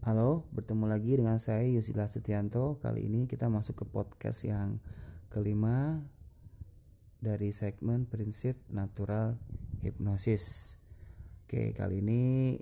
[0.00, 2.80] Halo, bertemu lagi dengan saya Yusila Setianto.
[2.80, 4.80] Kali ini kita masuk ke podcast yang
[5.28, 6.00] kelima
[7.20, 9.36] dari segmen prinsip natural
[9.84, 10.80] hipnosis.
[11.44, 12.56] Oke, kali ini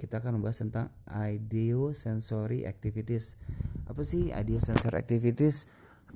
[0.00, 3.36] kita akan membahas tentang ideo sensory activities.
[3.84, 5.68] Apa sih ideo sensory activities?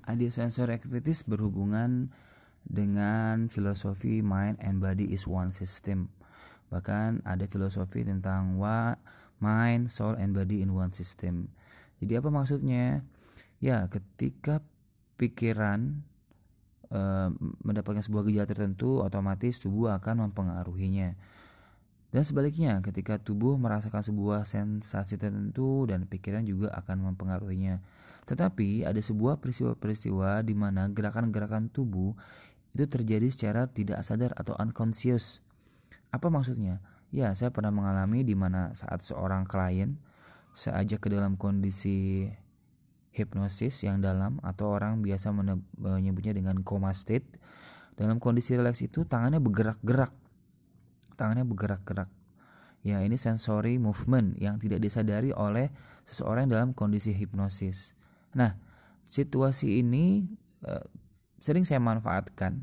[0.09, 2.17] Ideo sensory activities berhubungan
[2.65, 6.09] dengan filosofi mind and body is one system.
[6.73, 8.97] Bahkan ada filosofi tentang what
[9.39, 11.53] mind, soul, and body in one system.
[12.01, 13.05] Jadi apa maksudnya?
[13.57, 14.61] Ya, ketika
[15.17, 16.05] pikiran
[16.93, 17.01] e,
[17.65, 21.17] mendapatkan sebuah gejala tertentu, otomatis tubuh akan mempengaruhinya.
[22.13, 27.81] Dan sebaliknya, ketika tubuh merasakan sebuah sensasi tertentu dan pikiran juga akan mempengaruhinya.
[28.27, 32.17] Tetapi ada sebuah peristiwa-peristiwa di mana gerakan-gerakan tubuh
[32.77, 35.41] itu terjadi secara tidak sadar atau unconscious.
[36.13, 36.85] Apa maksudnya?
[37.15, 39.99] Ya, saya pernah mengalami di mana saat seorang klien
[40.57, 42.27] saya ajak ke dalam kondisi
[43.13, 45.33] hipnosis yang dalam atau orang biasa
[45.77, 47.25] menyebutnya dengan coma state.
[47.97, 50.13] Dalam kondisi rileks itu tangannya bergerak-gerak.
[51.17, 52.13] Tangannya bergerak-gerak.
[52.85, 55.73] Ya, ini sensory movement yang tidak disadari oleh
[56.05, 57.97] seseorang dalam kondisi hipnosis.
[58.37, 58.61] Nah,
[59.09, 60.29] situasi ini
[60.65, 60.85] uh,
[61.41, 62.59] sering saya manfaatkan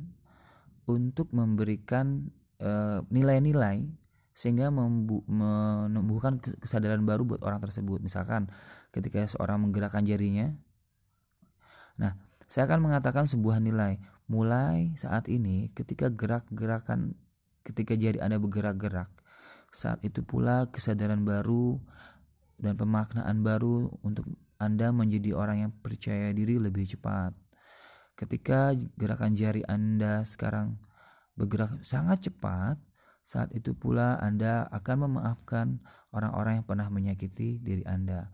[0.83, 2.27] untuk memberikan
[2.59, 4.02] eh, nilai-nilai
[4.34, 8.02] sehingga menumbuhkan kesadaran baru buat orang tersebut.
[8.02, 8.50] Misalkan
[8.89, 10.53] ketika seorang menggerakkan jarinya,
[11.98, 12.17] nah
[12.50, 14.02] saya akan mengatakan sebuah nilai.
[14.30, 17.14] Mulai saat ini, ketika gerak-gerakan,
[17.61, 19.09] ketika jari Anda bergerak-gerak,
[19.73, 21.81] saat itu pula kesadaran baru
[22.61, 24.26] dan pemaknaan baru untuk
[24.61, 27.34] Anda menjadi orang yang percaya diri lebih cepat.
[28.14, 30.78] Ketika gerakan jari Anda sekarang
[31.34, 32.78] bergerak sangat cepat,
[33.23, 35.79] saat itu pula Anda akan memaafkan
[36.11, 38.30] orang-orang yang pernah menyakiti diri Anda.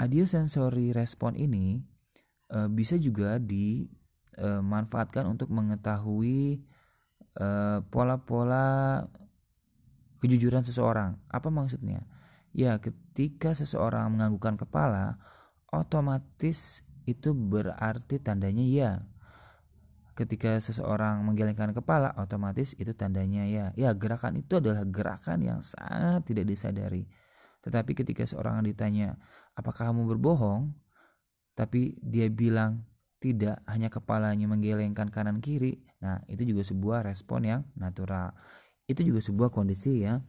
[0.00, 1.84] Sensory respon ini
[2.48, 6.64] e, bisa juga dimanfaatkan untuk mengetahui
[7.88, 9.00] pola-pola
[10.20, 11.16] kejujuran seseorang.
[11.32, 12.04] Apa maksudnya?
[12.52, 15.16] Ya, ketika seseorang menganggukkan kepala,
[15.70, 18.92] otomatis itu berarti tandanya ya
[20.20, 26.28] ketika seseorang menggelengkan kepala otomatis itu tandanya ya ya gerakan itu adalah gerakan yang sangat
[26.28, 27.08] tidak disadari.
[27.64, 29.16] Tetapi ketika seorang ditanya
[29.56, 30.76] apakah kamu berbohong?
[31.56, 32.84] Tapi dia bilang
[33.20, 35.80] tidak hanya kepalanya menggelengkan kanan kiri.
[36.04, 38.36] Nah itu juga sebuah respon yang natural.
[38.84, 40.20] Itu juga sebuah kondisi yang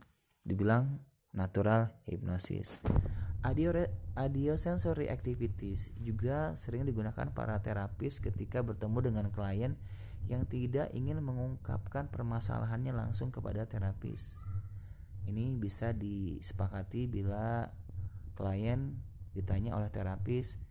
[0.47, 1.03] dibilang
[1.35, 2.79] natural hipnosis
[3.41, 9.74] Audio, sensory activities juga sering digunakan para terapis ketika bertemu dengan klien
[10.29, 14.38] yang tidak ingin mengungkapkan permasalahannya langsung kepada terapis.
[15.25, 17.66] Ini bisa disepakati bila
[18.38, 19.02] klien
[19.34, 20.62] ditanya oleh terapis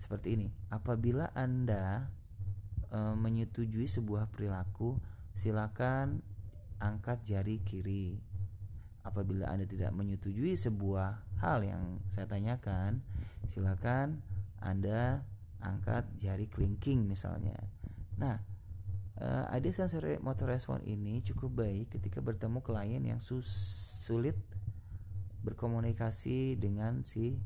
[0.00, 0.48] seperti ini.
[0.72, 2.08] Apabila Anda
[2.88, 4.96] e, menyetujui sebuah perilaku,
[5.36, 6.24] silakan
[6.80, 8.24] angkat jari kiri
[9.04, 13.04] apabila Anda tidak menyetujui sebuah hal yang saya tanyakan,
[13.46, 14.24] silakan
[14.60, 15.24] Anda
[15.60, 17.56] angkat jari kelingking misalnya.
[18.16, 18.40] Nah,
[19.20, 19.68] uh, ada
[20.20, 23.48] motor respon ini cukup baik ketika bertemu klien yang sus
[24.04, 24.36] sulit
[25.44, 27.38] berkomunikasi dengan si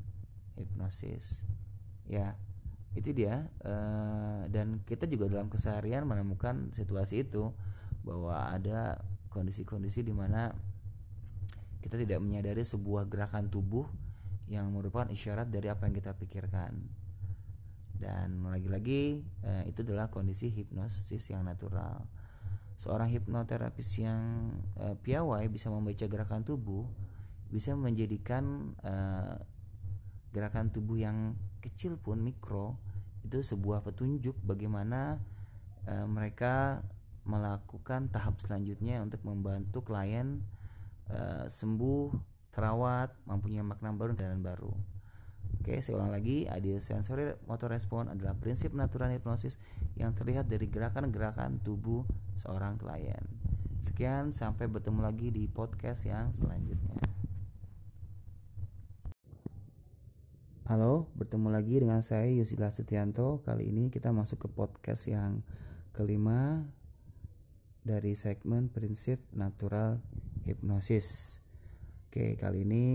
[0.57, 1.45] hipnosis.
[2.09, 2.35] Ya,
[2.97, 3.49] itu dia.
[3.61, 7.53] Uh, dan kita juga dalam keseharian menemukan situasi itu
[8.01, 8.99] bahwa ada
[9.31, 10.51] kondisi-kondisi di mana
[11.81, 13.85] kita tidak menyadari sebuah gerakan tubuh
[14.47, 16.77] yang merupakan isyarat dari apa yang kita pikirkan.
[17.97, 22.05] Dan lagi-lagi eh, itu adalah kondisi hipnosis yang natural.
[22.77, 26.85] Seorang hipnoterapis yang eh, piawai bisa membaca gerakan tubuh
[27.51, 29.35] bisa menjadikan eh,
[30.31, 32.79] gerakan tubuh yang kecil pun mikro
[33.27, 35.19] itu sebuah petunjuk bagaimana
[35.85, 36.81] eh, mereka
[37.27, 40.41] melakukan tahap selanjutnya untuk membantu klien
[41.11, 42.15] uh, sembuh,
[42.55, 44.71] terawat, mempunyai makna baru dan baru.
[45.61, 49.61] Oke, saya ulang lagi, adil sensory motor respon adalah prinsip natural hipnosis
[49.93, 52.07] yang terlihat dari gerakan-gerakan tubuh
[52.39, 53.21] seorang klien.
[53.85, 56.97] Sekian, sampai bertemu lagi di podcast yang selanjutnya.
[60.65, 63.43] Halo, bertemu lagi dengan saya Yusila Setianto.
[63.43, 65.43] Kali ini kita masuk ke podcast yang
[65.91, 66.63] kelima
[67.83, 69.99] dari segmen prinsip natural
[70.51, 71.39] hipnosis.
[72.11, 72.85] Oke, kali ini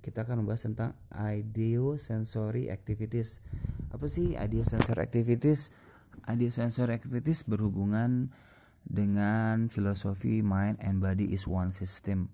[0.00, 3.44] kita akan membahas tentang ideo sensory activities.
[3.92, 5.72] Apa sih ideo sensory activities?
[6.28, 8.32] Ideo sensory activities berhubungan
[8.84, 12.28] dengan filosofi mind and body is one system.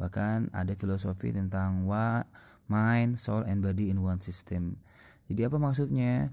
[0.00, 2.28] Bahkan ada filosofi tentang what
[2.72, 4.80] mind, soul, and body in one system.
[5.28, 6.32] Jadi apa maksudnya?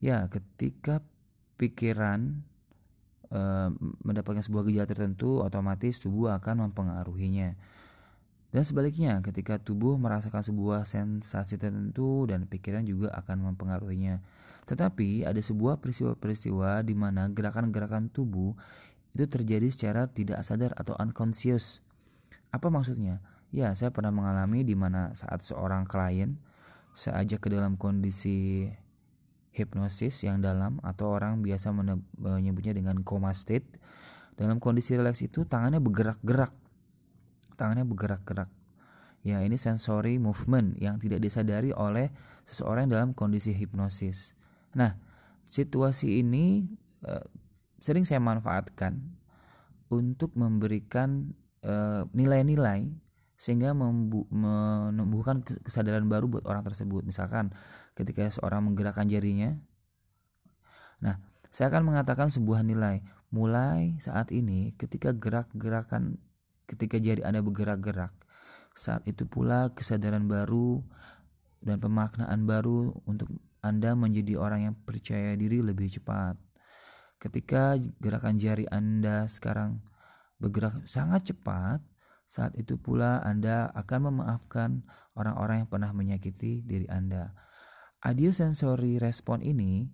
[0.00, 1.00] Ya, ketika
[1.56, 2.44] pikiran
[3.28, 3.40] e,
[4.04, 7.56] mendapatkan sebuah gejala tertentu, otomatis tubuh akan mempengaruhinya.
[8.54, 14.22] Dan sebaliknya, ketika tubuh merasakan sebuah sensasi tertentu dan pikiran juga akan mempengaruhinya.
[14.64, 18.54] Tetapi ada sebuah peristiwa-peristiwa di mana gerakan-gerakan tubuh
[19.14, 21.82] itu terjadi secara tidak sadar atau unconscious.
[22.54, 23.18] Apa maksudnya?
[23.54, 26.38] Ya, saya pernah mengalami di mana saat seorang klien
[26.94, 28.70] saya ajak ke dalam kondisi
[29.54, 31.70] hipnosis yang dalam atau orang biasa
[32.18, 33.64] menyebutnya dengan coma state.
[34.34, 36.50] Dalam kondisi rileks itu tangannya bergerak-gerak.
[37.54, 38.50] Tangannya bergerak-gerak.
[39.22, 42.10] Ya, ini sensory movement yang tidak disadari oleh
[42.44, 44.36] seseorang dalam kondisi hipnosis.
[44.76, 44.98] Nah,
[45.48, 46.66] situasi ini
[47.06, 47.24] eh,
[47.78, 49.00] sering saya manfaatkan
[49.88, 51.30] untuk memberikan
[51.62, 52.02] eh,
[53.44, 57.04] sehingga menumbuhkan kesadaran baru buat orang tersebut.
[57.04, 57.52] Misalkan
[57.92, 59.60] ketika seorang menggerakkan jarinya,
[61.04, 61.20] nah
[61.52, 63.04] saya akan mengatakan sebuah nilai.
[63.28, 66.16] Mulai saat ini, ketika gerak-gerakan,
[66.64, 68.16] ketika jari Anda bergerak-gerak,
[68.72, 70.80] saat itu pula kesadaran baru
[71.60, 73.28] dan pemaknaan baru untuk
[73.60, 76.40] Anda menjadi orang yang percaya diri lebih cepat.
[77.20, 79.84] Ketika gerakan jari Anda sekarang
[80.40, 81.84] bergerak sangat cepat,
[82.34, 84.82] saat itu pula Anda akan memaafkan
[85.14, 87.30] orang-orang yang pernah menyakiti diri Anda.
[88.34, 89.86] Sensory respon ini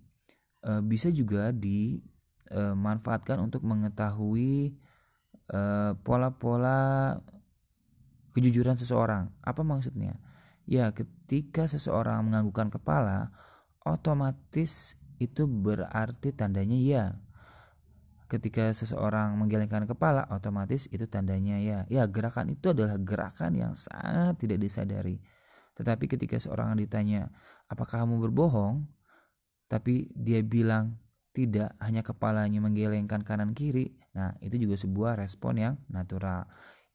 [0.65, 4.73] e, bisa juga dimanfaatkan e, untuk mengetahui
[5.53, 7.13] eh, pola-pola
[8.33, 9.29] kejujuran seseorang.
[9.45, 10.17] Apa maksudnya?
[10.65, 13.29] Ya, ketika seseorang menganggukkan kepala,
[13.85, 17.05] otomatis itu berarti tandanya ya
[18.31, 24.39] ketika seseorang menggelengkan kepala otomatis itu tandanya ya ya gerakan itu adalah gerakan yang sangat
[24.39, 25.19] tidak disadari.
[25.75, 27.27] Tetapi ketika seorang ditanya
[27.67, 28.87] apakah kamu berbohong?
[29.67, 30.95] Tapi dia bilang
[31.35, 33.99] tidak hanya kepalanya menggelengkan kanan kiri.
[34.15, 36.47] Nah itu juga sebuah respon yang natural.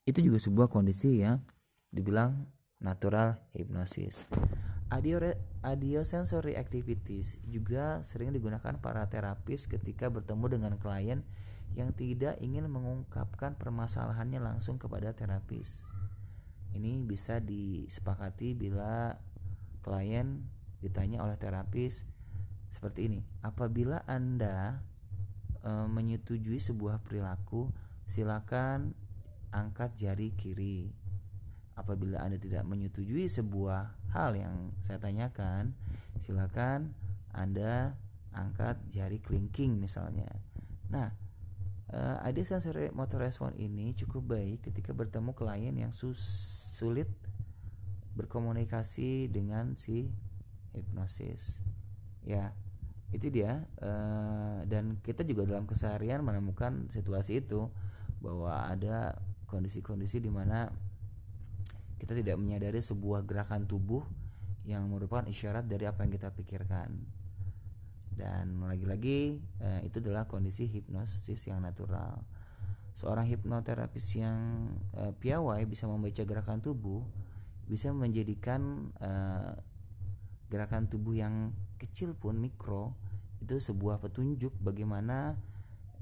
[0.08, 1.44] Itu juga sebuah kondisi yang
[1.92, 2.48] dibilang
[2.80, 4.26] natural hipnosis
[4.86, 5.18] Audio,
[5.66, 11.26] audio sensory activities juga sering digunakan para terapis ketika bertemu dengan klien
[11.74, 15.82] yang tidak ingin mengungkapkan permasalahannya langsung kepada terapis.
[16.70, 19.18] Ini bisa disepakati bila
[19.82, 20.46] klien
[20.78, 22.06] ditanya oleh terapis
[22.70, 23.20] seperti ini.
[23.42, 24.86] Apabila Anda
[25.66, 27.74] e, menyetujui sebuah perilaku,
[28.06, 28.94] silakan
[29.50, 30.94] angkat jari kiri
[31.76, 35.76] apabila Anda tidak menyetujui sebuah hal yang saya tanyakan,
[36.16, 36.96] silakan
[37.36, 38.00] Anda
[38.32, 40.28] angkat jari kelingking misalnya.
[40.88, 41.12] Nah,
[41.92, 46.18] uh, ada sensor motor respon ini cukup baik ketika bertemu klien yang sus
[46.76, 47.08] sulit
[48.16, 50.08] berkomunikasi dengan si
[50.72, 51.60] hipnosis.
[52.24, 52.56] Ya,
[53.12, 53.68] itu dia.
[53.80, 57.68] Uh, dan kita juga dalam keseharian menemukan situasi itu
[58.24, 60.72] bahwa ada kondisi-kondisi di mana
[62.06, 64.06] kita tidak menyadari sebuah gerakan tubuh
[64.62, 66.94] yang merupakan isyarat dari apa yang kita pikirkan.
[68.14, 72.22] Dan lagi-lagi eh, itu adalah kondisi hipnosis yang natural.
[72.94, 77.02] Seorang hipnoterapis yang eh, piawai bisa membaca gerakan tubuh
[77.66, 79.52] bisa menjadikan eh,
[80.46, 81.50] gerakan tubuh yang
[81.82, 82.94] kecil pun mikro
[83.42, 85.34] itu sebuah petunjuk bagaimana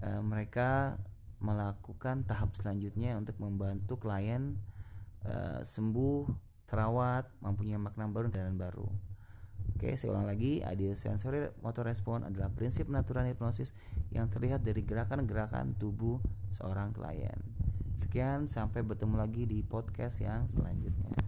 [0.05, 1.00] eh, mereka
[1.40, 4.61] melakukan tahap selanjutnya untuk membantu klien
[5.25, 6.28] uh, sembuh,
[6.69, 8.87] terawat, mempunyai makna baru dan baru.
[9.75, 13.73] Oke, saya ulang lagi, adil sensory motor respon adalah prinsip natural hipnosis
[14.12, 16.21] yang terlihat dari gerakan-gerakan tubuh
[16.52, 17.40] seorang klien.
[17.97, 21.24] Sekian, sampai bertemu lagi di podcast yang selanjutnya.